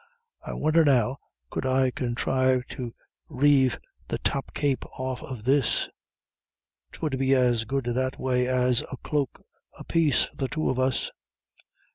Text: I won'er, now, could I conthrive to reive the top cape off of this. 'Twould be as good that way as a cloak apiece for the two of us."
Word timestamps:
I 0.43 0.55
won'er, 0.55 0.83
now, 0.83 1.19
could 1.51 1.63
I 1.63 1.91
conthrive 1.91 2.65
to 2.69 2.91
reive 3.29 3.77
the 4.07 4.17
top 4.17 4.51
cape 4.55 4.83
off 4.99 5.21
of 5.21 5.43
this. 5.43 5.89
'Twould 6.91 7.19
be 7.19 7.35
as 7.35 7.65
good 7.65 7.83
that 7.85 8.19
way 8.19 8.47
as 8.47 8.81
a 8.91 8.97
cloak 9.03 9.45
apiece 9.77 10.23
for 10.23 10.37
the 10.37 10.47
two 10.47 10.71
of 10.71 10.79
us." 10.79 11.11